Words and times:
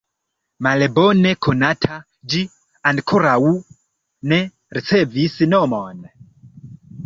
Malbone 0.67 1.33
konata, 1.47 1.99
ĝi 2.33 2.41
ankoraŭ 2.93 3.37
ne 4.33 4.43
ricevis 4.79 5.41
nomon. 5.55 6.05